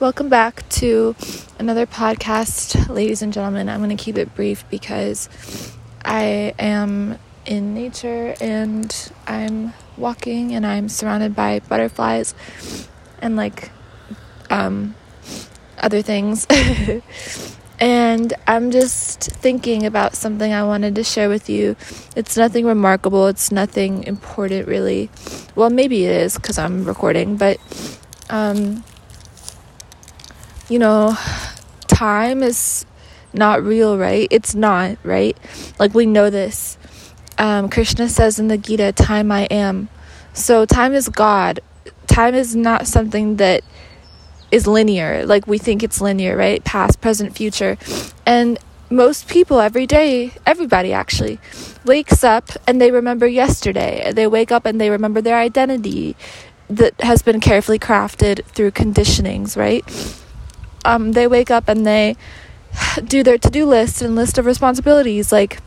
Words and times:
welcome 0.00 0.28
back 0.28 0.68
to 0.68 1.14
another 1.58 1.86
podcast, 1.86 2.88
ladies 2.88 3.22
and 3.22 3.32
gentlemen. 3.32 3.68
I'm 3.68 3.80
going 3.80 3.96
to 3.96 4.02
keep 4.02 4.18
it 4.18 4.34
brief 4.34 4.68
because 4.68 5.28
I 6.04 6.54
am 6.58 7.18
in 7.46 7.74
nature 7.74 8.34
and 8.40 9.12
I'm 9.26 9.72
walking 9.96 10.52
and 10.52 10.66
I'm 10.66 10.88
surrounded 10.88 11.36
by 11.36 11.60
butterflies 11.60 12.34
and 13.20 13.36
like 13.36 13.70
um, 14.50 14.96
other 15.78 16.02
things. 16.02 16.46
and 17.80 18.32
I'm 18.48 18.72
just 18.72 19.22
thinking 19.22 19.86
about 19.86 20.16
something 20.16 20.52
I 20.52 20.64
wanted 20.64 20.96
to 20.96 21.04
share 21.04 21.28
with 21.28 21.48
you. 21.48 21.76
It's 22.16 22.36
nothing 22.36 22.66
remarkable, 22.66 23.28
it's 23.28 23.52
nothing 23.52 24.04
important, 24.04 24.66
really. 24.66 25.10
Well, 25.54 25.70
maybe 25.70 26.04
it 26.04 26.22
is 26.22 26.34
because 26.34 26.58
I'm 26.58 26.84
recording, 26.84 27.36
but 27.36 27.58
um, 28.28 28.82
you 30.68 30.78
know, 30.78 31.16
time 31.86 32.42
is 32.42 32.86
not 33.32 33.62
real, 33.62 33.98
right? 33.98 34.28
It's 34.30 34.54
not, 34.54 34.96
right? 35.02 35.36
Like 35.78 35.94
we 35.94 36.06
know 36.06 36.30
this. 36.30 36.78
Um, 37.38 37.68
Krishna 37.68 38.08
says 38.08 38.38
in 38.38 38.48
the 38.48 38.58
Gita, 38.58 38.92
time 38.92 39.32
I 39.32 39.44
am. 39.44 39.88
So 40.32 40.64
time 40.66 40.94
is 40.94 41.08
God. 41.08 41.60
Time 42.06 42.34
is 42.34 42.54
not 42.54 42.86
something 42.86 43.36
that 43.36 43.64
is 44.50 44.66
linear, 44.68 45.26
like 45.26 45.48
we 45.48 45.58
think 45.58 45.82
it's 45.82 46.00
linear, 46.00 46.36
right? 46.36 46.62
Past, 46.64 47.00
present, 47.00 47.34
future. 47.34 47.76
And 48.24 48.56
most 48.88 49.26
people 49.28 49.58
every 49.58 49.86
day, 49.86 50.32
everybody 50.46 50.92
actually, 50.92 51.40
wakes 51.84 52.22
up 52.22 52.50
and 52.66 52.80
they 52.80 52.92
remember 52.92 53.26
yesterday. 53.26 54.12
They 54.14 54.28
wake 54.28 54.52
up 54.52 54.64
and 54.64 54.80
they 54.80 54.90
remember 54.90 55.20
their 55.20 55.38
identity 55.38 56.14
that 56.68 57.00
has 57.00 57.22
been 57.22 57.40
carefully 57.40 57.80
crafted 57.80 58.44
through 58.44 58.70
conditionings, 58.70 59.56
right? 59.56 59.84
Um, 60.84 61.12
they 61.12 61.26
wake 61.26 61.50
up 61.50 61.68
and 61.68 61.86
they 61.86 62.16
do 63.04 63.22
their 63.22 63.38
to 63.38 63.50
do 63.50 63.66
list 63.66 64.02
and 64.02 64.14
list 64.14 64.38
of 64.38 64.46
responsibilities. 64.46 65.32
Like, 65.32 65.58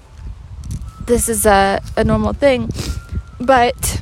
this 1.05 1.29
is 1.29 1.45
a, 1.45 1.81
a 1.95 2.03
normal 2.03 2.33
thing. 2.33 2.69
But 3.39 4.01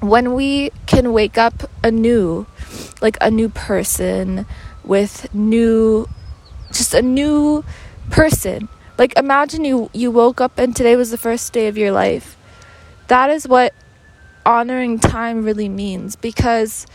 when 0.00 0.34
we 0.34 0.70
can 0.86 1.12
wake 1.12 1.36
up 1.36 1.70
anew, 1.84 2.46
like 3.00 3.16
a 3.20 3.30
new 3.30 3.48
person 3.48 4.46
with 4.84 5.32
new, 5.34 6.08
just 6.72 6.94
a 6.94 7.02
new 7.02 7.64
person. 8.10 8.68
Like 8.98 9.16
imagine 9.16 9.64
you 9.64 9.88
you 9.94 10.10
woke 10.10 10.40
up 10.40 10.58
and 10.58 10.76
today 10.76 10.96
was 10.96 11.10
the 11.10 11.18
first 11.18 11.52
day 11.52 11.68
of 11.68 11.78
your 11.78 11.92
life. 11.92 12.36
That 13.08 13.30
is 13.30 13.48
what 13.48 13.72
honoring 14.44 14.98
time 14.98 15.44
really 15.44 15.68
means 15.68 16.16
because 16.16 16.86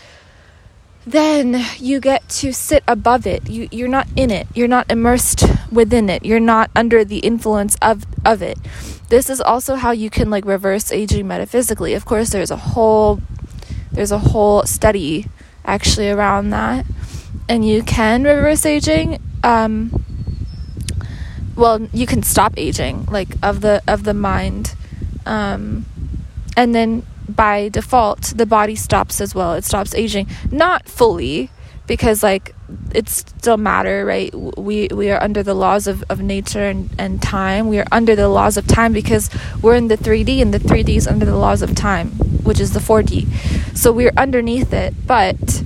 then 1.06 1.64
you 1.78 2.00
get 2.00 2.28
to 2.30 2.52
sit 2.52 2.84
above 2.88 3.28
it. 3.28 3.48
You 3.50 3.68
you're 3.72 3.88
not 3.88 4.08
in 4.16 4.32
it. 4.32 4.48
You're 4.56 4.68
not 4.68 4.90
immersed 4.90 5.46
within 5.72 6.10
it. 6.10 6.26
You're 6.26 6.40
not 6.40 6.72
under 6.76 7.06
the 7.06 7.20
influence 7.20 7.76
of 7.82 8.06
of 8.26 8.42
it. 8.42 8.58
This 9.10 9.30
is 9.30 9.40
also 9.40 9.76
how 9.76 9.92
you 9.92 10.10
can 10.10 10.30
like 10.30 10.46
reverse 10.46 10.92
aging 10.92 11.28
metaphysically. 11.28 11.94
Of 11.94 12.06
course, 12.06 12.30
there's 12.30 12.52
a 12.52 12.58
whole 12.58 13.22
there's 13.92 14.12
a 14.12 14.20
whole 14.20 14.64
study 14.64 15.28
actually 15.64 16.10
around 16.10 16.50
that, 16.50 16.86
and 17.48 17.66
you 17.68 17.84
can 17.84 18.24
reverse 18.24 18.66
aging. 18.66 19.20
Um, 19.44 20.04
well, 21.56 21.88
you 21.94 22.06
can 22.08 22.24
stop 22.24 22.54
aging, 22.58 23.06
like 23.06 23.30
of 23.44 23.62
the 23.62 23.82
of 23.88 24.04
the 24.04 24.14
mind, 24.14 24.76
um, 25.26 25.86
and 26.58 26.74
then 26.74 27.06
by 27.28 27.70
default, 27.70 28.34
the 28.36 28.46
body 28.46 28.76
stops 28.76 29.22
as 29.22 29.34
well. 29.34 29.54
It 29.54 29.64
stops 29.66 29.94
aging, 29.94 30.28
not 30.52 30.88
fully, 30.88 31.50
because 31.88 32.24
like 32.24 32.56
it's 32.94 33.18
still 33.18 33.58
matter, 33.58 34.06
right? 34.06 34.34
We 34.34 34.88
we 34.92 35.12
are 35.12 35.22
under 35.22 35.44
the 35.44 35.54
laws 35.54 35.88
of, 35.88 36.04
of 36.10 36.22
nature 36.22 36.68
and, 36.68 36.90
and 36.98 37.22
time. 37.22 37.68
We 37.68 37.80
are 37.80 37.88
under 37.92 38.16
the 38.16 38.28
laws 38.28 38.58
of 38.58 38.68
time 38.68 38.94
because 38.94 39.30
we're 39.62 39.76
in 39.76 39.88
the 39.88 39.98
3D 39.98 40.42
and 40.42 40.54
the 40.54 40.60
3D 40.60 40.96
is 40.96 41.08
under 41.08 41.26
the 41.26 41.38
laws 41.38 41.62
of 41.62 41.76
time, 41.76 42.12
which 42.44 42.60
is 42.60 42.74
the 42.74 42.80
4D. 42.80 43.78
So 43.78 43.92
we're 43.92 44.14
underneath 44.18 44.74
it, 44.74 44.94
but 45.06 45.64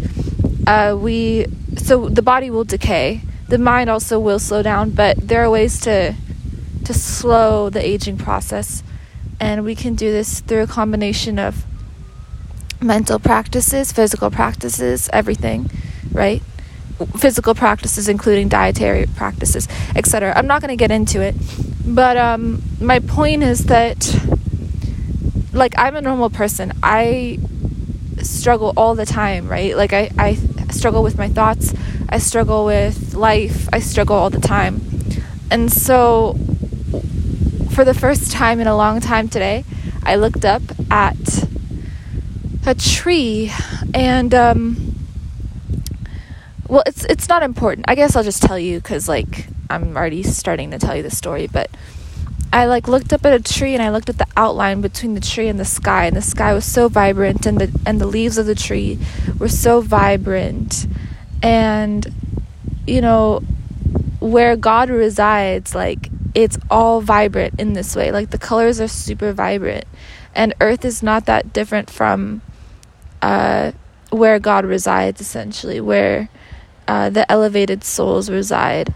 uh, 0.67 0.97
we 0.99 1.47
so 1.77 2.09
the 2.09 2.21
body 2.21 2.49
will 2.49 2.65
decay. 2.65 3.21
The 3.47 3.57
mind 3.57 3.89
also 3.89 4.19
will 4.19 4.39
slow 4.39 4.61
down, 4.61 4.91
but 4.91 5.17
there 5.17 5.43
are 5.43 5.49
ways 5.49 5.79
to 5.81 6.15
to 6.85 6.93
slow 6.93 7.69
the 7.69 7.85
aging 7.85 8.17
process, 8.17 8.83
and 9.39 9.63
we 9.63 9.75
can 9.75 9.95
do 9.95 10.11
this 10.11 10.41
through 10.41 10.63
a 10.63 10.67
combination 10.67 11.39
of 11.39 11.63
mental 12.81 13.19
practices, 13.19 13.91
physical 13.91 14.29
practices, 14.29 15.09
everything, 15.11 15.69
right? 16.11 16.41
physical 17.17 17.55
practices, 17.55 18.09
including 18.09 18.49
dietary 18.49 19.05
practices, 19.15 19.67
etc. 19.95 20.33
I'm 20.35 20.47
not 20.47 20.61
going 20.61 20.69
to 20.69 20.75
get 20.75 20.91
into 20.91 21.21
it, 21.21 21.35
but 21.85 22.17
um, 22.17 22.61
my 22.81 22.99
point 22.99 23.43
is 23.43 23.65
that, 23.65 24.15
like, 25.53 25.73
I'm 25.77 25.95
a 25.95 26.01
normal 26.01 26.29
person. 26.29 26.73
I 26.83 27.39
struggle 28.21 28.73
all 28.75 28.95
the 28.95 29.05
time, 29.05 29.47
right? 29.47 29.75
Like, 29.75 29.93
I, 29.93 30.11
I 30.17 30.33
struggle 30.71 31.03
with 31.03 31.17
my 31.17 31.29
thoughts, 31.29 31.73
I 32.09 32.17
struggle 32.19 32.65
with 32.65 33.13
life, 33.13 33.69
I 33.71 33.79
struggle 33.79 34.15
all 34.15 34.29
the 34.29 34.41
time. 34.41 34.81
And 35.51 35.71
so, 35.71 36.37
for 37.79 37.85
the 37.85 37.93
first 37.93 38.33
time 38.33 38.59
in 38.59 38.67
a 38.67 38.75
long 38.75 38.99
time 38.99 39.29
today, 39.29 39.63
I 40.03 40.15
looked 40.17 40.43
up 40.43 40.61
at 40.91 41.45
a 42.65 42.75
tree 42.75 43.53
and, 43.93 44.33
um, 44.33 44.95
well 46.67 46.83
it's 46.85 47.05
it's 47.05 47.29
not 47.29 47.41
important. 47.41 47.85
I 47.87 47.95
guess 47.95 48.17
i'll 48.17 48.23
just 48.23 48.43
tell 48.43 48.59
you 48.59 48.79
because 48.79 49.07
like 49.07 49.47
i'm 49.69 49.95
already 49.95 50.23
starting 50.23 50.71
to 50.71 50.77
tell 50.77 50.93
you 50.93 51.03
the 51.03 51.09
story 51.09 51.47
but 51.47 51.71
i 52.51 52.65
like 52.65 52.89
looked 52.89 53.13
up 53.13 53.25
at 53.25 53.33
a 53.33 53.39
tree 53.39 53.73
and 53.75 53.81
i 53.81 53.89
looked 53.89 54.09
at 54.09 54.17
the 54.17 54.27
outline 54.35 54.81
between 54.81 55.13
the 55.13 55.21
tree 55.21 55.47
and 55.47 55.57
the 55.57 55.63
sky 55.63 56.05
and 56.05 56.17
the 56.17 56.21
sky 56.21 56.53
was 56.53 56.65
so 56.65 56.89
vibrant 56.89 57.45
and 57.45 57.59
the 57.59 57.79
and 57.85 58.01
the 58.01 58.05
leaves 58.05 58.37
of 58.37 58.45
the 58.45 58.55
tree 58.55 58.99
were 59.37 59.47
so 59.47 59.79
vibrant. 59.79 60.85
And 61.41 62.05
you 62.85 62.99
know 62.99 63.39
where 64.19 64.57
god 64.57 64.89
resides 64.89 65.73
like 65.73 66.09
it's 66.35 66.57
all 66.69 67.01
vibrant 67.01 67.59
in 67.59 67.73
this 67.73 67.95
way 67.95 68.11
like 68.11 68.29
the 68.29 68.37
colors 68.37 68.79
are 68.79 68.87
super 68.87 69.33
vibrant 69.33 69.85
and 70.35 70.53
earth 70.61 70.85
is 70.85 71.01
not 71.01 71.25
that 71.25 71.51
different 71.53 71.89
from 71.89 72.41
uh 73.21 73.71
where 74.11 74.39
god 74.39 74.65
resides 74.65 75.21
essentially 75.21 75.81
where 75.81 76.29
uh, 76.89 77.07
the 77.07 77.31
elevated 77.31 77.83
souls 77.83 78.31
reside. 78.31 78.95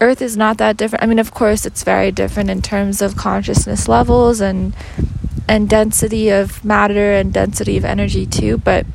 Earth 0.00 0.22
is 0.22 0.34
not 0.34 0.56
that 0.56 0.78
different. 0.78 1.02
I 1.02 1.06
mean, 1.06 1.18
of 1.18 1.34
course, 1.34 1.66
it's 1.66 1.84
very 1.84 2.10
different 2.10 2.48
in 2.48 2.62
terms 2.62 3.02
of 3.02 3.16
consciousness 3.16 3.86
levels 3.86 4.40
and 4.40 4.74
and 5.46 5.68
density 5.68 6.30
of 6.30 6.64
matter 6.64 7.12
and 7.12 7.34
density 7.34 7.76
of 7.76 7.84
energy 7.84 8.24
too, 8.24 8.56
but 8.56 8.86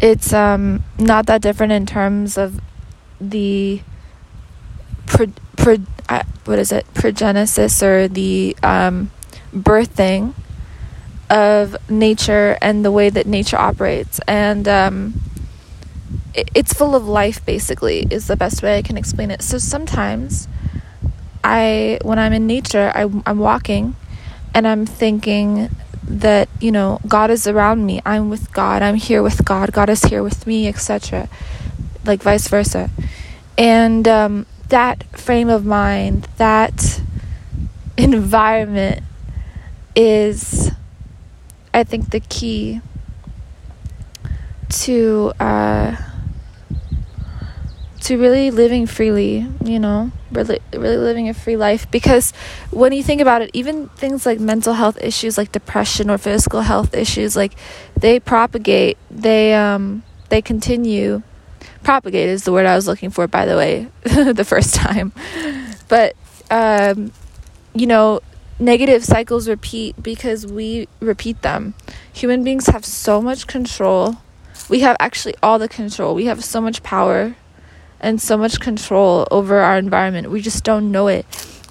it's 0.00 0.32
um, 0.32 0.82
not 0.98 1.26
that 1.26 1.42
different 1.42 1.70
in 1.70 1.86
terms 1.86 2.36
of 2.36 2.60
the 3.20 3.82
pro, 5.06 5.28
pro, 5.56 5.76
what 6.44 6.58
is 6.58 6.72
it 6.72 6.86
progenesis 6.94 7.82
or 7.82 8.08
the 8.08 8.56
um, 8.62 9.10
birthing 9.54 10.34
of 11.28 11.76
nature 11.88 12.58
and 12.60 12.84
the 12.84 12.90
way 12.90 13.08
that 13.08 13.26
nature 13.26 13.56
operates 13.56 14.20
and 14.26 14.66
um, 14.66 15.20
it's 16.34 16.72
full 16.72 16.94
of 16.94 17.06
life 17.06 17.44
basically 17.44 18.06
is 18.10 18.26
the 18.26 18.36
best 18.36 18.62
way 18.62 18.78
I 18.78 18.82
can 18.82 18.96
explain 18.96 19.30
it. 19.30 19.42
So 19.42 19.58
sometimes 19.58 20.48
I 21.42 21.98
when 22.02 22.18
I'm 22.18 22.32
in 22.32 22.46
nature, 22.46 22.92
I 22.94 23.02
I'm 23.26 23.38
walking 23.38 23.96
and 24.54 24.66
I'm 24.66 24.86
thinking 24.86 25.70
that, 26.04 26.48
you 26.60 26.72
know, 26.72 27.00
God 27.06 27.30
is 27.30 27.46
around 27.46 27.86
me. 27.86 28.00
I'm 28.04 28.30
with 28.30 28.52
God. 28.52 28.82
I'm 28.82 28.96
here 28.96 29.22
with 29.22 29.44
God. 29.44 29.72
God 29.72 29.88
is 29.88 30.02
here 30.04 30.22
with 30.22 30.46
me, 30.46 30.66
etc. 30.68 31.28
Like 32.04 32.22
vice 32.22 32.48
versa. 32.48 32.90
And 33.56 34.06
um, 34.08 34.46
that 34.70 35.04
frame 35.18 35.48
of 35.48 35.64
mind, 35.64 36.26
that 36.38 37.00
environment 37.96 39.02
is 39.94 40.70
I 41.72 41.84
think 41.84 42.10
the 42.10 42.20
key 42.20 42.80
to 44.70 45.32
uh, 45.38 45.96
to 48.02 48.16
really 48.16 48.50
living 48.50 48.86
freely, 48.86 49.46
you 49.64 49.78
know, 49.78 50.10
really 50.32 50.58
really 50.72 50.96
living 50.96 51.28
a 51.28 51.34
free 51.34 51.56
life. 51.56 51.90
Because 51.90 52.32
when 52.70 52.92
you 52.92 53.02
think 53.02 53.20
about 53.20 53.42
it, 53.42 53.50
even 53.52 53.88
things 53.90 54.26
like 54.26 54.40
mental 54.40 54.74
health 54.74 54.98
issues 55.02 55.36
like 55.38 55.52
depression 55.52 56.10
or 56.10 56.18
physical 56.18 56.62
health 56.62 56.94
issues 56.94 57.36
like 57.36 57.52
they 57.96 58.18
propagate, 58.18 58.96
they 59.10 59.54
um 59.54 60.02
they 60.28 60.40
continue 60.42 61.22
propagate 61.82 62.28
is 62.28 62.44
the 62.44 62.52
word 62.52 62.66
I 62.66 62.76
was 62.76 62.86
looking 62.86 63.10
for 63.10 63.26
by 63.26 63.46
the 63.46 63.56
way 63.56 63.88
the 64.02 64.44
first 64.44 64.74
time. 64.74 65.12
But 65.88 66.16
um 66.50 67.12
you 67.74 67.86
know, 67.86 68.20
negative 68.58 69.04
cycles 69.04 69.48
repeat 69.48 70.02
because 70.02 70.46
we 70.46 70.88
repeat 70.98 71.42
them. 71.42 71.74
Human 72.12 72.42
beings 72.42 72.66
have 72.66 72.84
so 72.84 73.22
much 73.22 73.46
control 73.46 74.16
we 74.70 74.80
have 74.80 74.96
actually 75.00 75.34
all 75.42 75.58
the 75.58 75.68
control. 75.68 76.14
We 76.14 76.26
have 76.26 76.44
so 76.44 76.60
much 76.60 76.82
power 76.82 77.34
and 78.00 78.20
so 78.22 78.38
much 78.38 78.60
control 78.60 79.26
over 79.30 79.58
our 79.58 79.76
environment. 79.76 80.30
We 80.30 80.40
just 80.40 80.62
don't 80.62 80.92
know 80.92 81.08
it. 81.08 81.26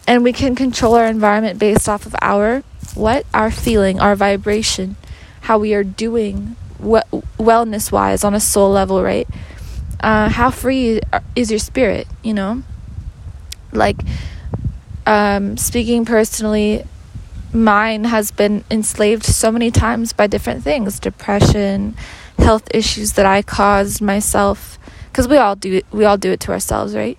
And 0.05 0.23
we 0.23 0.33
can 0.33 0.53
control 0.53 0.95
our 0.95 1.05
environment 1.05 1.59
based 1.59 1.87
off 1.87 2.05
of 2.05 2.13
our 2.21 2.61
what? 2.95 3.25
Our 3.33 3.51
feeling, 3.51 3.99
our 3.99 4.15
vibration, 4.15 4.97
how 5.41 5.59
we 5.59 5.73
are 5.73 5.83
doing 5.83 6.57
wellness 6.81 7.91
wise 7.91 8.23
on 8.23 8.33
a 8.33 8.39
soul 8.39 8.71
level, 8.71 9.01
right? 9.01 9.27
Uh, 9.99 10.29
how 10.29 10.49
free 10.49 11.01
is 11.35 11.49
your 11.49 11.59
spirit, 11.59 12.07
you 12.23 12.33
know? 12.33 12.63
Like, 13.71 13.97
um, 15.05 15.57
speaking 15.57 16.05
personally, 16.05 16.83
mine 17.53 18.03
has 18.05 18.31
been 18.31 18.63
enslaved 18.69 19.25
so 19.25 19.51
many 19.51 19.71
times 19.71 20.13
by 20.13 20.27
different 20.27 20.63
things 20.63 20.99
depression, 20.99 21.95
health 22.37 22.67
issues 22.73 23.13
that 23.13 23.25
I 23.25 23.41
caused 23.41 24.01
myself 24.01 24.79
because 25.11 25.27
we 25.27 25.37
all 25.37 25.55
do 25.55 25.73
it, 25.75 25.85
we 25.91 26.05
all 26.05 26.17
do 26.17 26.31
it 26.31 26.39
to 26.41 26.51
ourselves, 26.51 26.95
right? 26.95 27.17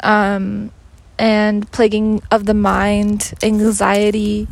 Um, 0.00 0.70
and 1.18 1.70
plaguing 1.70 2.22
of 2.30 2.46
the 2.46 2.54
mind, 2.54 3.34
anxiety, 3.42 4.48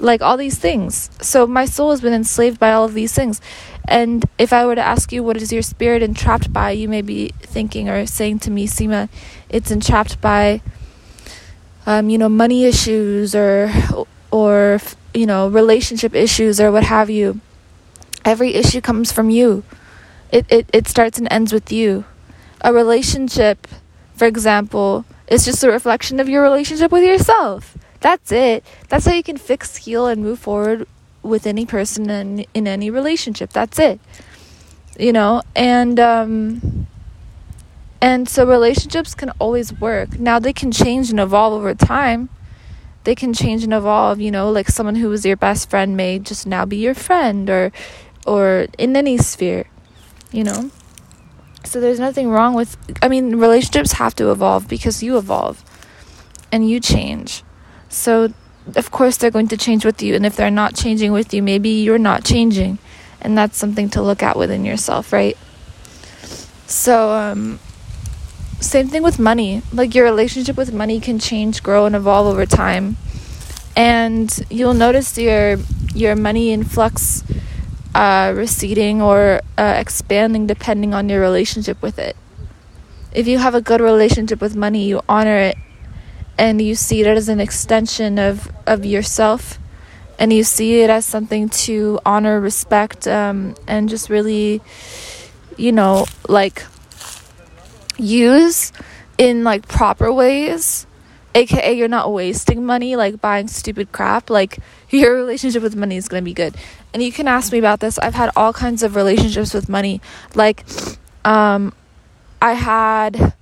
like 0.00 0.22
all 0.22 0.36
these 0.36 0.58
things. 0.58 1.10
So 1.20 1.46
my 1.46 1.64
soul 1.64 1.90
has 1.90 2.00
been 2.00 2.12
enslaved 2.12 2.58
by 2.58 2.72
all 2.72 2.84
of 2.84 2.94
these 2.94 3.12
things. 3.12 3.40
And 3.88 4.24
if 4.36 4.52
I 4.52 4.66
were 4.66 4.74
to 4.74 4.82
ask 4.82 5.12
you 5.12 5.22
what 5.24 5.38
is 5.38 5.50
your 5.50 5.62
spirit 5.62 6.02
entrapped 6.02 6.52
by, 6.52 6.72
you 6.72 6.88
may 6.88 7.00
be 7.00 7.32
thinking 7.40 7.88
or 7.88 8.04
saying 8.06 8.40
to 8.40 8.50
me, 8.50 8.68
Seema, 8.68 9.08
it's 9.48 9.70
entrapped 9.70 10.20
by 10.20 10.60
um, 11.86 12.10
you 12.10 12.18
know, 12.18 12.28
money 12.28 12.66
issues 12.66 13.34
or 13.34 13.72
or 14.30 14.78
you 15.14 15.24
know, 15.24 15.48
relationship 15.48 16.14
issues 16.14 16.60
or 16.60 16.70
what 16.70 16.84
have 16.84 17.08
you. 17.08 17.40
Every 18.26 18.54
issue 18.54 18.82
comes 18.82 19.10
from 19.10 19.30
you. 19.30 19.64
It 20.30 20.44
it, 20.50 20.68
it 20.72 20.86
starts 20.86 21.18
and 21.18 21.26
ends 21.30 21.50
with 21.50 21.72
you. 21.72 22.04
A 22.60 22.74
relationship, 22.74 23.66
for 24.14 24.26
example, 24.26 25.06
is 25.28 25.46
just 25.46 25.64
a 25.64 25.70
reflection 25.70 26.20
of 26.20 26.28
your 26.28 26.42
relationship 26.42 26.92
with 26.92 27.04
yourself. 27.04 27.78
That's 28.00 28.30
it. 28.30 28.64
That's 28.90 29.06
how 29.06 29.14
you 29.14 29.22
can 29.22 29.38
fix, 29.38 29.76
heal, 29.76 30.06
and 30.06 30.22
move 30.22 30.38
forward 30.38 30.86
with 31.28 31.46
any 31.46 31.66
person 31.66 32.10
in, 32.10 32.46
in 32.54 32.66
any 32.66 32.90
relationship. 32.90 33.50
That's 33.52 33.78
it. 33.78 34.00
You 34.98 35.12
know, 35.12 35.42
and 35.54 36.00
um 36.00 36.86
and 38.00 38.28
so 38.28 38.46
relationships 38.46 39.14
can 39.14 39.30
always 39.38 39.72
work. 39.80 40.18
Now 40.18 40.38
they 40.38 40.52
can 40.52 40.70
change 40.70 41.10
and 41.10 41.20
evolve 41.20 41.52
over 41.52 41.74
time. 41.74 42.28
They 43.04 43.14
can 43.14 43.32
change 43.32 43.64
and 43.64 43.72
evolve, 43.72 44.20
you 44.20 44.30
know, 44.30 44.50
like 44.50 44.68
someone 44.68 44.96
who 44.96 45.08
was 45.08 45.24
your 45.24 45.36
best 45.36 45.70
friend 45.70 45.96
may 45.96 46.18
just 46.18 46.46
now 46.46 46.64
be 46.64 46.76
your 46.76 46.94
friend 46.94 47.48
or 47.48 47.72
or 48.26 48.66
in 48.76 48.96
any 48.96 49.18
sphere, 49.18 49.66
you 50.30 50.44
know. 50.44 50.70
So 51.64 51.80
there's 51.80 51.98
nothing 51.98 52.30
wrong 52.30 52.54
with 52.54 52.76
I 53.02 53.08
mean, 53.08 53.36
relationships 53.36 53.92
have 53.92 54.14
to 54.16 54.30
evolve 54.30 54.68
because 54.68 55.02
you 55.02 55.16
evolve 55.16 55.64
and 56.52 56.68
you 56.68 56.80
change. 56.80 57.42
So 57.88 58.32
of 58.76 58.90
course 58.90 59.16
they're 59.16 59.30
going 59.30 59.48
to 59.48 59.56
change 59.56 59.84
with 59.84 60.02
you 60.02 60.14
and 60.14 60.26
if 60.26 60.36
they're 60.36 60.50
not 60.50 60.74
changing 60.74 61.12
with 61.12 61.32
you, 61.32 61.42
maybe 61.42 61.70
you're 61.70 61.98
not 61.98 62.24
changing. 62.24 62.78
And 63.20 63.36
that's 63.36 63.56
something 63.56 63.88
to 63.90 64.02
look 64.02 64.22
at 64.22 64.36
within 64.36 64.64
yourself, 64.64 65.12
right? 65.12 65.36
So 66.66 67.10
um 67.12 67.60
same 68.60 68.88
thing 68.88 69.02
with 69.02 69.18
money. 69.18 69.62
Like 69.72 69.94
your 69.94 70.04
relationship 70.04 70.56
with 70.56 70.72
money 70.72 71.00
can 71.00 71.18
change, 71.18 71.62
grow 71.62 71.86
and 71.86 71.94
evolve 71.94 72.26
over 72.26 72.46
time. 72.46 72.96
And 73.76 74.28
you'll 74.50 74.74
notice 74.74 75.16
your 75.16 75.56
your 75.94 76.16
money 76.16 76.52
influx 76.52 77.24
uh, 77.94 78.32
receding 78.36 79.00
or 79.00 79.40
uh, 79.56 79.74
expanding 79.76 80.46
depending 80.46 80.94
on 80.94 81.08
your 81.08 81.20
relationship 81.20 81.80
with 81.82 81.98
it. 81.98 82.16
If 83.12 83.26
you 83.26 83.38
have 83.38 83.54
a 83.54 83.60
good 83.60 83.80
relationship 83.80 84.40
with 84.40 84.54
money, 84.54 84.84
you 84.86 85.00
honor 85.08 85.36
it 85.36 85.56
and 86.38 86.62
you 86.62 86.74
see 86.74 87.00
it 87.00 87.06
as 87.06 87.28
an 87.28 87.40
extension 87.40 88.18
of, 88.18 88.50
of 88.66 88.84
yourself 88.84 89.58
and 90.18 90.32
you 90.32 90.42
see 90.44 90.80
it 90.80 90.90
as 90.90 91.04
something 91.04 91.48
to 91.48 92.00
honor, 92.04 92.40
respect, 92.40 93.06
um, 93.06 93.54
and 93.66 93.88
just 93.88 94.10
really, 94.10 94.60
you 95.56 95.72
know, 95.72 96.06
like 96.28 96.64
use 97.96 98.72
in 99.16 99.42
like 99.42 99.66
proper 99.66 100.12
ways 100.12 100.86
aka 101.34 101.72
you're 101.72 101.88
not 101.88 102.12
wasting 102.12 102.64
money 102.64 102.96
like 102.96 103.20
buying 103.20 103.48
stupid 103.48 103.90
crap 103.92 104.30
like 104.30 104.58
your 104.90 105.14
relationship 105.14 105.62
with 105.62 105.76
money 105.76 105.96
is 105.96 106.08
going 106.08 106.22
to 106.22 106.24
be 106.24 106.32
good. 106.32 106.56
And 106.94 107.02
you 107.02 107.12
can 107.12 107.28
ask 107.28 107.52
me 107.52 107.58
about 107.58 107.80
this. 107.80 107.98
I've 107.98 108.14
had 108.14 108.30
all 108.34 108.54
kinds 108.54 108.82
of 108.82 108.96
relationships 108.96 109.52
with 109.52 109.68
money. 109.68 110.00
Like 110.34 110.64
um 111.24 111.72
i 112.40 112.52
had 112.52 113.34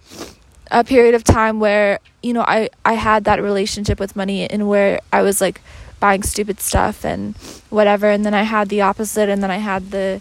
a 0.71 0.85
period 0.85 1.15
of 1.15 1.25
time 1.25 1.61
where 1.61 1.99
you 2.23 2.33
know 2.33 2.43
i 2.43 2.69
i 2.85 2.95
had 2.95 3.25
that 3.25 3.43
relationship 3.43 4.01
with 4.01 4.17
money 4.17 4.49
and 4.49 4.69
where 4.69 5.01
i 5.13 5.23
was 5.23 5.41
like 5.41 5.61
buying 6.01 6.23
stupid 6.23 6.61
stuff 6.61 7.05
and 7.05 7.37
whatever 7.71 8.09
and 8.11 8.25
then 8.25 8.35
i 8.35 8.43
had 8.43 8.69
the 8.69 8.81
opposite 8.81 9.29
and 9.29 9.43
then 9.43 9.51
i 9.51 9.57
had 9.59 9.91
the 9.91 10.21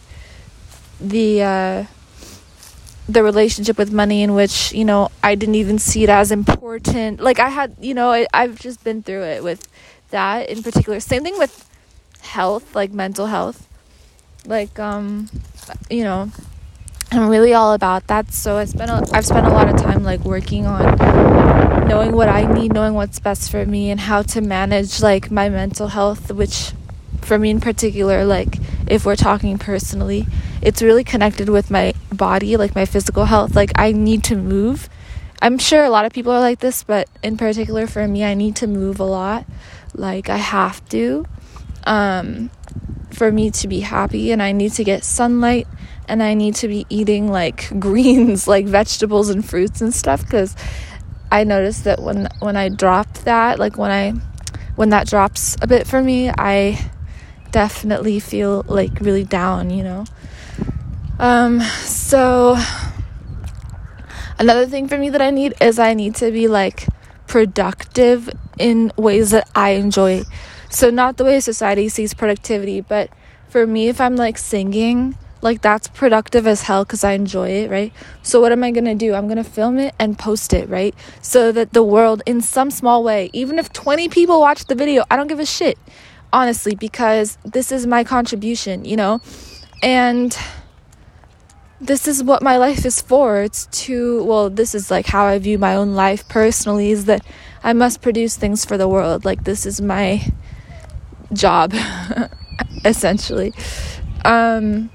the 1.00 1.42
uh 1.42 1.84
the 3.08 3.24
relationship 3.24 3.78
with 3.78 3.92
money 3.92 4.24
in 4.24 4.34
which 4.34 4.74
you 4.74 4.84
know 4.86 5.10
I 5.24 5.36
didn't 5.36 5.56
even 5.56 5.80
see 5.80 6.04
it 6.04 6.10
as 6.10 6.32
important. 6.32 7.20
Like 7.22 7.40
I 7.40 7.50
had, 7.50 7.76
you 7.80 7.94
know, 7.94 8.12
I, 8.12 8.28
I've 8.34 8.60
just 8.60 8.84
been 8.84 9.04
through 9.04 9.24
it 9.24 9.44
with 9.44 9.68
that 10.10 10.50
in 10.50 10.64
particular. 10.64 11.00
Same 11.00 11.24
thing 11.24 11.38
with 11.38 11.70
health, 12.22 12.76
like 12.76 12.92
mental 12.92 13.28
health. 13.28 13.68
Like 14.46 14.78
um, 14.80 15.30
you 15.90 16.04
know, 16.04 16.32
I'm 17.16 17.30
really 17.30 17.54
all 17.54 17.74
about 17.74 18.08
that. 18.08 18.34
So 18.34 18.58
I 18.58 18.66
spent 18.66 18.92
a, 18.92 19.08
I've 19.14 19.26
spent 19.26 19.48
a 19.48 19.50
lot 19.50 19.70
of 19.70 19.78
time 19.78 20.04
like 20.04 20.20
working 20.26 20.66
on 20.66 21.88
knowing 21.88 22.12
what 22.12 22.28
I 22.28 22.46
need, 22.52 22.74
knowing 22.74 22.94
what's 22.94 23.20
best 23.20 23.50
for 23.50 23.66
me, 23.66 23.90
and 23.90 24.00
how 24.00 24.22
to 24.24 24.42
manage 24.42 25.02
like 25.02 25.32
my 25.32 25.48
mental 25.48 25.88
health, 25.88 26.32
which 26.32 26.74
for 27.22 27.40
me 27.40 27.52
in 27.52 27.62
particular, 27.62 28.26
like 28.26 28.58
if 28.88 29.06
we're 29.06 29.16
talking 29.16 29.58
personally, 29.58 30.28
it's 30.62 30.82
really 30.82 31.06
connected 31.06 31.48
with 31.48 31.72
my 31.72 31.94
body, 32.12 32.58
like 32.58 32.76
my 32.76 32.86
physical 32.86 33.26
health. 33.26 33.56
Like 33.56 33.72
I 33.76 33.94
need 33.94 34.24
to 34.26 34.36
move. 34.36 34.90
I'm 35.42 35.58
sure 35.58 35.86
a 35.86 35.90
lot 35.90 36.06
of 36.06 36.12
people 36.12 36.34
are 36.34 36.42
like 36.42 36.60
this, 36.60 36.84
but 36.84 37.08
in 37.24 37.38
particular 37.38 37.88
for 37.88 38.08
me, 38.08 38.26
I 38.26 38.34
need 38.34 38.58
to 38.58 38.68
move 38.68 39.00
a 39.00 39.06
lot. 39.06 39.46
Like 39.94 40.30
I 40.30 40.38
have 40.38 40.88
to 40.90 41.26
um 41.86 42.50
for 43.12 43.32
me 43.32 43.50
to 43.52 43.68
be 43.68 43.80
happy 43.80 44.32
and 44.32 44.44
I 44.44 44.52
need 44.52 44.74
to 44.74 44.84
get 44.84 45.04
sunlight 45.06 45.68
and 46.08 46.22
I 46.22 46.34
need 46.34 46.56
to 46.56 46.68
be 46.68 46.86
eating 46.90 47.32
like 47.32 47.70
greens, 47.80 48.48
like 48.48 48.66
vegetables 48.66 49.30
and 49.30 49.48
fruits 49.48 49.82
and 49.82 49.94
stuff 49.94 50.28
cuz 50.30 50.56
I 51.32 51.44
noticed 51.44 51.84
that 51.86 52.02
when 52.02 52.28
when 52.40 52.56
I 52.56 52.70
drop 52.70 53.12
that, 53.20 53.60
like 53.60 53.78
when 53.78 53.92
I 53.92 54.14
when 54.76 54.90
that 54.90 55.08
drops 55.08 55.58
a 55.62 55.68
bit 55.68 55.88
for 55.88 56.02
me, 56.02 56.30
I 56.30 56.92
definitely 57.52 58.20
feel 58.20 58.64
like 58.68 59.00
really 59.00 59.24
down, 59.24 59.70
you 59.70 59.84
know. 59.84 60.06
Um, 61.20 61.62
so 61.62 62.58
another 64.38 64.66
thing 64.66 64.88
for 64.88 64.98
me 64.98 65.10
that 65.10 65.22
I 65.22 65.32
need 65.32 65.54
is 65.62 65.80
I 65.80 65.94
need 65.94 66.16
to 66.16 66.32
be 66.32 66.48
like 66.48 66.88
productive 67.28 68.30
in 68.60 68.92
ways 68.98 69.32
that 69.32 69.50
I 69.56 69.72
enjoy. 69.72 70.24
So 70.70 70.90
not 70.90 71.18
the 71.18 71.24
way 71.24 71.40
society 71.40 71.88
sees 71.90 72.14
productivity, 72.14 72.82
but 72.82 73.10
for 73.48 73.66
me 73.66 73.88
if 73.88 74.02
I'm 74.02 74.18
like 74.18 74.38
singing, 74.38 75.18
like 75.46 75.62
that's 75.62 75.88
productive 75.88 76.46
as 76.46 76.64
hell 76.64 76.84
cuz 76.84 77.04
I 77.04 77.14
enjoy 77.14 77.50
it, 77.62 77.72
right? 77.72 77.94
So 78.22 78.42
what 78.42 78.52
am 78.52 78.64
I 78.64 78.72
to 78.72 78.96
do? 78.96 79.14
I'm 79.14 79.30
to 79.30 79.44
film 79.44 79.78
it 79.80 79.96
and 79.98 80.20
post 80.20 80.54
it, 80.54 80.68
right? 80.68 80.94
So 81.22 81.52
that 81.54 81.72
the 81.72 81.84
world 81.84 82.24
in 82.26 82.42
some 82.42 82.72
small 82.72 83.04
way, 83.04 83.30
even 83.32 83.60
if 83.60 83.72
20 83.72 84.10
people 84.10 84.42
watch 84.42 84.66
the 84.66 84.76
video, 84.76 85.06
I 85.10 85.16
don't 85.16 85.28
give 85.28 85.40
a 85.40 85.46
shit 85.46 85.78
honestly, 86.36 86.76
because 86.76 87.38
this 87.46 87.72
is 87.72 87.88
my 87.88 88.04
contribution, 88.04 88.84
you 88.84 88.98
know? 88.98 89.22
And 89.82 90.38
this 91.80 92.10
is 92.10 92.22
what 92.22 92.44
my 92.44 92.58
life 92.58 92.86
is 92.86 93.02
for. 93.02 93.42
It's 93.42 93.68
to, 93.86 94.22
well, 94.26 94.50
this 94.50 94.76
is 94.76 94.92
like 94.92 95.06
how 95.08 95.26
I 95.26 95.40
view 95.40 95.58
my 95.58 95.76
own 95.76 95.96
life 95.96 96.28
personally 96.28 96.92
is 96.92 97.06
that 97.06 97.26
I 97.64 97.72
must 97.72 98.02
produce 98.02 98.36
things 98.36 98.66
for 98.66 98.78
the 98.78 98.88
world. 98.88 99.24
Like, 99.24 99.46
this 99.46 99.66
is 99.66 99.80
my 99.80 100.28
job, 101.32 101.74
essentially. 102.86 103.54
Um, 104.26 104.90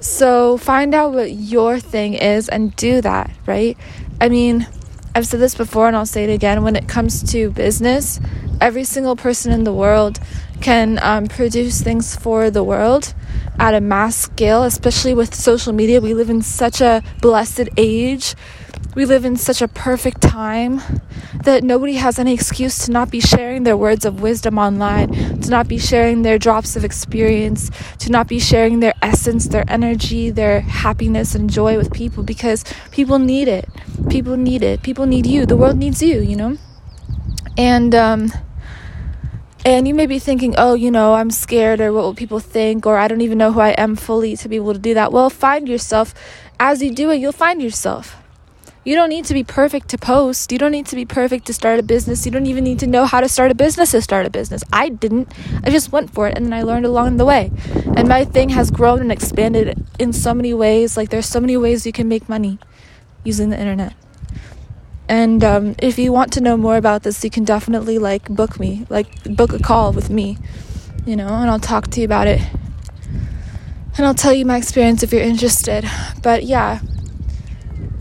so 0.00 0.56
find 0.56 0.94
out 0.94 1.12
what 1.12 1.32
your 1.32 1.80
thing 1.80 2.14
is 2.14 2.48
and 2.48 2.74
do 2.76 3.00
that, 3.00 3.30
right? 3.46 3.76
I 4.20 4.28
mean, 4.28 4.66
I've 5.14 5.26
said 5.26 5.40
this 5.40 5.54
before 5.54 5.88
and 5.88 5.96
I'll 5.96 6.06
say 6.06 6.24
it 6.24 6.30
again. 6.30 6.62
When 6.62 6.76
it 6.76 6.88
comes 6.88 7.22
to 7.32 7.50
business, 7.50 8.20
every 8.60 8.84
single 8.84 9.16
person 9.16 9.52
in 9.52 9.64
the 9.64 9.72
world 9.72 10.20
can 10.60 10.98
um, 11.02 11.26
produce 11.26 11.80
things 11.82 12.16
for 12.16 12.50
the 12.50 12.62
world 12.62 13.14
at 13.58 13.74
a 13.74 13.80
mass 13.80 14.16
scale, 14.16 14.62
especially 14.62 15.14
with 15.14 15.34
social 15.34 15.72
media. 15.72 16.00
We 16.00 16.14
live 16.14 16.30
in 16.30 16.42
such 16.42 16.80
a 16.80 17.02
blessed 17.20 17.68
age. 17.76 18.34
We 18.98 19.04
live 19.04 19.24
in 19.24 19.36
such 19.36 19.62
a 19.62 19.68
perfect 19.68 20.20
time 20.20 20.82
that 21.44 21.62
nobody 21.62 21.92
has 21.92 22.18
any 22.18 22.34
excuse 22.34 22.84
to 22.86 22.90
not 22.90 23.12
be 23.12 23.20
sharing 23.20 23.62
their 23.62 23.76
words 23.76 24.04
of 24.04 24.22
wisdom 24.22 24.58
online, 24.58 25.12
to 25.38 25.50
not 25.50 25.68
be 25.68 25.78
sharing 25.78 26.22
their 26.22 26.36
drops 26.36 26.74
of 26.74 26.84
experience, 26.84 27.70
to 28.00 28.10
not 28.10 28.26
be 28.26 28.40
sharing 28.40 28.80
their 28.80 28.94
essence, 29.00 29.46
their 29.46 29.64
energy, 29.68 30.30
their 30.30 30.62
happiness 30.62 31.36
and 31.36 31.48
joy 31.48 31.76
with 31.76 31.92
people 31.92 32.24
because 32.24 32.64
people 32.90 33.20
need 33.20 33.46
it. 33.46 33.68
People 34.10 34.36
need 34.36 34.64
it. 34.64 34.82
People 34.82 35.06
need 35.06 35.26
you. 35.26 35.46
The 35.46 35.56
world 35.56 35.76
needs 35.76 36.02
you, 36.02 36.20
you 36.20 36.34
know? 36.34 36.58
And, 37.56 37.94
um, 37.94 38.32
and 39.64 39.86
you 39.86 39.94
may 39.94 40.06
be 40.06 40.18
thinking, 40.18 40.56
oh, 40.58 40.74
you 40.74 40.90
know, 40.90 41.14
I'm 41.14 41.30
scared 41.30 41.80
or 41.80 41.92
what 41.92 42.02
will 42.02 42.16
people 42.16 42.40
think 42.40 42.84
or 42.84 42.98
I 42.98 43.06
don't 43.06 43.20
even 43.20 43.38
know 43.38 43.52
who 43.52 43.60
I 43.60 43.76
am 43.78 43.94
fully 43.94 44.36
to 44.38 44.48
be 44.48 44.56
able 44.56 44.72
to 44.72 44.80
do 44.80 44.92
that. 44.94 45.12
Well, 45.12 45.30
find 45.30 45.68
yourself. 45.68 46.14
As 46.58 46.82
you 46.82 46.92
do 46.92 47.12
it, 47.12 47.18
you'll 47.18 47.30
find 47.30 47.62
yourself. 47.62 48.16
You 48.84 48.94
don't 48.94 49.08
need 49.08 49.24
to 49.26 49.34
be 49.34 49.44
perfect 49.44 49.88
to 49.88 49.98
post. 49.98 50.50
You 50.52 50.58
don't 50.58 50.72
need 50.72 50.86
to 50.86 50.96
be 50.96 51.04
perfect 51.04 51.46
to 51.46 51.52
start 51.52 51.78
a 51.78 51.82
business. 51.82 52.24
You 52.24 52.32
don't 52.32 52.46
even 52.46 52.64
need 52.64 52.78
to 52.78 52.86
know 52.86 53.04
how 53.04 53.20
to 53.20 53.28
start 53.28 53.50
a 53.50 53.54
business 53.54 53.90
to 53.90 54.00
start 54.00 54.24
a 54.24 54.30
business. 54.30 54.62
I 54.72 54.88
didn't. 54.88 55.30
I 55.64 55.70
just 55.70 55.92
went 55.92 56.12
for 56.12 56.28
it 56.28 56.36
and 56.36 56.46
then 56.46 56.52
I 56.52 56.62
learned 56.62 56.86
along 56.86 57.16
the 57.16 57.24
way. 57.24 57.50
And 57.96 58.08
my 58.08 58.24
thing 58.24 58.50
has 58.50 58.70
grown 58.70 59.00
and 59.00 59.12
expanded 59.12 59.84
in 59.98 60.12
so 60.12 60.32
many 60.32 60.54
ways. 60.54 60.96
Like 60.96 61.10
there's 61.10 61.26
so 61.26 61.40
many 61.40 61.56
ways 61.56 61.84
you 61.84 61.92
can 61.92 62.08
make 62.08 62.28
money 62.28 62.58
using 63.24 63.50
the 63.50 63.58
internet. 63.58 63.94
And 65.08 65.42
um, 65.42 65.74
if 65.78 65.98
you 65.98 66.12
want 66.12 66.32
to 66.34 66.40
know 66.40 66.56
more 66.56 66.76
about 66.76 67.02
this, 67.02 67.24
you 67.24 67.30
can 67.30 67.44
definitely 67.44 67.98
like 67.98 68.28
book 68.28 68.60
me, 68.60 68.86
like 68.88 69.24
book 69.24 69.52
a 69.52 69.58
call 69.58 69.92
with 69.92 70.10
me, 70.10 70.38
you 71.06 71.16
know, 71.16 71.28
and 71.28 71.50
I'll 71.50 71.58
talk 71.58 71.88
to 71.88 72.00
you 72.00 72.04
about 72.04 72.26
it. 72.26 72.40
And 73.96 74.06
I'll 74.06 74.14
tell 74.14 74.32
you 74.32 74.46
my 74.46 74.56
experience 74.56 75.02
if 75.02 75.12
you're 75.12 75.22
interested. 75.22 75.84
But 76.22 76.44
yeah, 76.44 76.80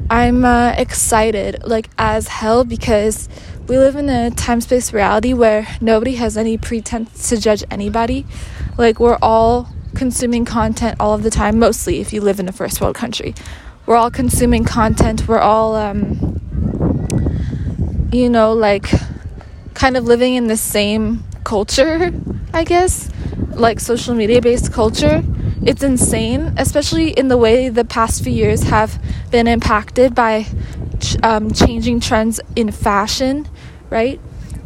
I'm 0.09 0.45
uh, 0.45 0.73
excited 0.77 1.63
like 1.65 1.89
as 1.97 2.29
hell 2.29 2.63
because 2.63 3.27
we 3.67 3.77
live 3.77 3.97
in 3.97 4.07
a 4.07 4.31
time 4.31 4.61
space 4.61 4.93
reality 4.93 5.33
where 5.33 5.67
nobody 5.81 6.15
has 6.15 6.37
any 6.37 6.57
pretense 6.57 7.27
to 7.29 7.37
judge 7.37 7.63
anybody. 7.69 8.25
Like, 8.77 8.99
we're 8.99 9.17
all 9.21 9.67
consuming 9.95 10.45
content 10.45 10.95
all 11.01 11.13
of 11.13 11.23
the 11.23 11.29
time, 11.29 11.59
mostly 11.59 11.99
if 11.99 12.13
you 12.13 12.21
live 12.21 12.39
in 12.39 12.47
a 12.47 12.53
first 12.53 12.79
world 12.79 12.95
country. 12.95 13.35
We're 13.85 13.97
all 13.97 14.11
consuming 14.11 14.63
content. 14.63 15.27
We're 15.27 15.39
all, 15.39 15.75
um, 15.75 16.39
you 18.13 18.29
know, 18.29 18.53
like 18.53 18.89
kind 19.73 19.97
of 19.97 20.05
living 20.05 20.35
in 20.35 20.47
the 20.47 20.57
same 20.57 21.25
culture, 21.43 22.13
I 22.53 22.63
guess, 22.63 23.09
like 23.49 23.81
social 23.81 24.15
media 24.15 24.41
based 24.41 24.71
culture. 24.71 25.23
It's 25.65 25.83
insane, 25.83 26.53
especially 26.57 27.11
in 27.11 27.27
the 27.27 27.37
way 27.37 27.69
the 27.69 27.85
past 27.85 28.23
few 28.23 28.33
years 28.33 28.63
have 28.63 29.01
been 29.31 29.47
impacted 29.47 30.13
by 30.13 30.45
um, 31.23 31.51
changing 31.51 31.99
trends 31.99 32.39
in 32.55 32.71
fashion, 32.71 33.47
right? 33.89 34.19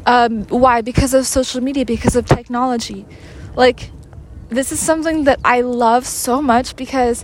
Um, 0.05 0.43
why? 0.45 0.81
Because 0.81 1.13
of 1.13 1.25
social 1.25 1.61
media, 1.61 1.85
because 1.85 2.15
of 2.15 2.25
technology. 2.25 3.05
Like, 3.55 3.91
this 4.49 4.71
is 4.71 4.79
something 4.79 5.23
that 5.25 5.39
I 5.45 5.61
love 5.61 6.05
so 6.05 6.41
much 6.41 6.75
because 6.75 7.23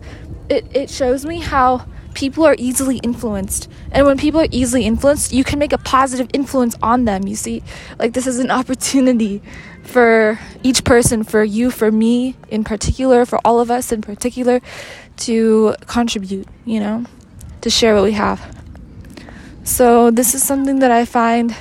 it, 0.49 0.65
it 0.73 0.89
shows 0.89 1.25
me 1.25 1.41
how 1.41 1.85
people 2.17 2.43
are 2.43 2.55
easily 2.57 2.97
influenced. 3.03 3.69
And 3.91 4.03
when 4.07 4.17
people 4.17 4.41
are 4.41 4.47
easily 4.49 4.85
influenced, 4.85 5.31
you 5.31 5.43
can 5.43 5.59
make 5.59 5.71
a 5.71 5.77
positive 5.77 6.27
influence 6.33 6.75
on 6.81 7.05
them. 7.05 7.27
You 7.27 7.35
see, 7.35 7.61
like 7.99 8.13
this 8.13 8.25
is 8.25 8.39
an 8.39 8.49
opportunity 8.59 9.39
for 9.83 10.39
each 10.63 10.83
person, 10.83 11.23
for 11.23 11.43
you, 11.43 11.69
for 11.69 11.91
me 11.91 12.35
in 12.49 12.63
particular, 12.63 13.23
for 13.23 13.39
all 13.45 13.59
of 13.59 13.69
us 13.69 13.91
in 13.91 14.01
particular, 14.01 14.61
to 15.17 15.75
contribute, 15.85 16.47
you 16.65 16.79
know, 16.79 17.05
to 17.61 17.69
share 17.69 17.93
what 17.93 18.03
we 18.03 18.13
have. 18.13 18.41
So, 19.63 20.09
this 20.09 20.33
is 20.33 20.41
something 20.41 20.79
that 20.79 20.89
I 20.89 21.05
find 21.05 21.55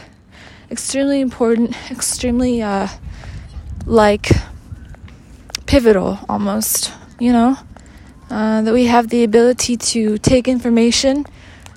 extremely 0.70 1.20
important, 1.20 1.76
extremely, 1.90 2.62
uh, 2.62 2.88
like, 3.84 4.30
pivotal 5.66 6.18
almost, 6.30 6.92
you 7.18 7.32
know? 7.32 7.58
Uh, 8.28 8.60
that 8.62 8.74
we 8.74 8.86
have 8.86 9.08
the 9.08 9.22
ability 9.22 9.76
to 9.76 10.18
take 10.18 10.48
information, 10.48 11.24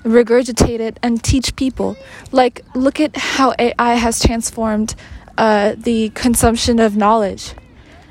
regurgitate 0.02 0.80
it, 0.80 0.98
and 1.02 1.22
teach 1.22 1.54
people. 1.54 1.96
Like, 2.32 2.64
look 2.74 2.98
at 3.00 3.16
how 3.16 3.54
AI 3.58 3.94
has 3.94 4.18
transformed 4.20 4.94
uh, 5.38 5.74
the 5.78 6.10
consumption 6.10 6.80
of 6.80 6.96
knowledge. 6.96 7.54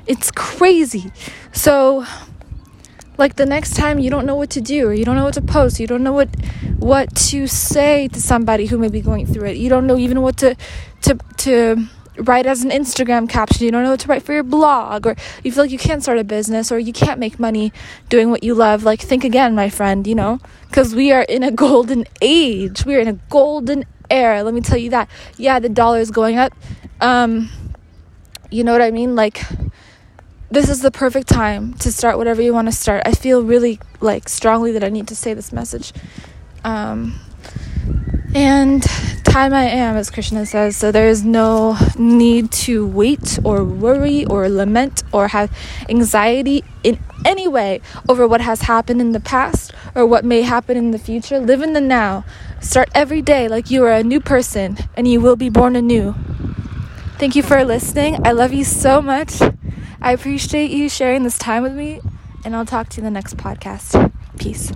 It's 0.06 0.30
crazy. 0.30 1.12
So, 1.52 2.06
like 3.18 3.36
the 3.36 3.44
next 3.44 3.76
time 3.76 3.98
you 3.98 4.08
don't 4.08 4.24
know 4.24 4.36
what 4.36 4.50
to 4.50 4.60
do, 4.62 4.88
or 4.88 4.94
you 4.94 5.04
don't 5.04 5.16
know 5.16 5.24
what 5.24 5.34
to 5.34 5.42
post, 5.42 5.78
you 5.78 5.86
don't 5.86 6.02
know 6.02 6.12
what 6.12 6.30
what 6.78 7.14
to 7.14 7.46
say 7.46 8.08
to 8.08 8.20
somebody 8.20 8.66
who 8.66 8.78
may 8.78 8.88
be 8.88 9.02
going 9.02 9.26
through 9.26 9.48
it. 9.48 9.58
You 9.58 9.68
don't 9.68 9.86
know 9.86 9.98
even 9.98 10.22
what 10.22 10.38
to 10.38 10.56
to 11.02 11.18
to 11.38 11.86
write 12.18 12.46
as 12.46 12.62
an 12.62 12.70
Instagram 12.70 13.28
caption, 13.28 13.64
you 13.64 13.70
don't 13.70 13.82
know 13.82 13.90
what 13.90 14.00
to 14.00 14.08
write 14.08 14.22
for 14.22 14.32
your 14.32 14.42
blog, 14.42 15.06
or 15.06 15.16
you 15.42 15.52
feel 15.52 15.64
like 15.64 15.70
you 15.70 15.78
can't 15.78 16.02
start 16.02 16.18
a 16.18 16.24
business, 16.24 16.70
or 16.70 16.78
you 16.78 16.92
can't 16.92 17.18
make 17.18 17.38
money 17.38 17.72
doing 18.08 18.30
what 18.30 18.42
you 18.42 18.54
love, 18.54 18.82
like 18.82 19.00
think 19.00 19.24
again, 19.24 19.54
my 19.54 19.70
friend, 19.70 20.06
you 20.06 20.14
know? 20.14 20.40
Because 20.68 20.94
we 20.94 21.12
are 21.12 21.22
in 21.22 21.42
a 21.42 21.50
golden 21.50 22.04
age. 22.20 22.84
We 22.84 22.96
are 22.96 23.00
in 23.00 23.08
a 23.08 23.18
golden 23.30 23.84
era. 24.10 24.42
Let 24.42 24.54
me 24.54 24.60
tell 24.60 24.78
you 24.78 24.90
that. 24.90 25.08
Yeah, 25.36 25.58
the 25.58 25.68
dollar 25.68 25.98
is 25.98 26.10
going 26.10 26.38
up. 26.38 26.52
Um, 27.00 27.50
you 28.50 28.64
know 28.64 28.72
what 28.72 28.82
I 28.82 28.90
mean? 28.90 29.14
Like, 29.14 29.42
this 30.50 30.68
is 30.68 30.82
the 30.82 30.90
perfect 30.90 31.28
time 31.28 31.74
to 31.74 31.92
start 31.92 32.18
whatever 32.18 32.42
you 32.42 32.52
want 32.52 32.68
to 32.68 32.72
start. 32.72 33.02
I 33.06 33.12
feel 33.12 33.42
really 33.42 33.78
like 34.00 34.28
strongly 34.28 34.72
that 34.72 34.82
I 34.82 34.88
need 34.88 35.08
to 35.08 35.16
say 35.16 35.34
this 35.34 35.52
message. 35.52 35.92
Um, 36.64 37.20
and 38.34 38.82
time 39.24 39.54
I 39.54 39.64
am, 39.64 39.96
as 39.96 40.10
Krishna 40.10 40.44
says, 40.46 40.76
so 40.76 40.90
there 40.90 41.08
is 41.08 41.24
no 41.24 41.76
need 41.96 42.50
to 42.52 42.86
wait 42.86 43.38
or 43.44 43.64
worry 43.64 44.24
or 44.24 44.48
lament 44.48 45.02
or 45.12 45.28
have 45.28 45.50
anxiety 45.88 46.64
in 46.82 46.98
any 47.24 47.46
way 47.46 47.80
over 48.08 48.26
what 48.26 48.40
has 48.40 48.62
happened 48.62 49.00
in 49.00 49.12
the 49.12 49.20
past 49.20 49.72
or 49.94 50.06
what 50.06 50.24
may 50.24 50.42
happen 50.42 50.76
in 50.76 50.90
the 50.90 50.98
future. 50.98 51.38
Live 51.38 51.62
in 51.62 51.74
the 51.74 51.80
now. 51.80 52.24
Start 52.60 52.88
every 52.94 53.22
day 53.22 53.48
like 53.48 53.70
you 53.70 53.84
are 53.84 53.92
a 53.92 54.02
new 54.02 54.20
person 54.20 54.76
and 54.96 55.06
you 55.06 55.20
will 55.20 55.36
be 55.36 55.48
born 55.48 55.76
anew. 55.76 56.14
Thank 57.18 57.36
you 57.36 57.42
for 57.42 57.62
listening. 57.64 58.26
I 58.26 58.32
love 58.32 58.52
you 58.52 58.64
so 58.64 59.02
much. 59.02 59.40
I 60.00 60.12
appreciate 60.12 60.70
you 60.70 60.88
sharing 60.88 61.24
this 61.24 61.36
time 61.36 61.62
with 61.62 61.74
me, 61.74 62.00
and 62.44 62.56
I'll 62.56 62.64
talk 62.64 62.88
to 62.90 62.96
you 62.96 63.06
in 63.06 63.12
the 63.12 63.16
next 63.16 63.36
podcast. 63.36 64.10
Peace. 64.38 64.72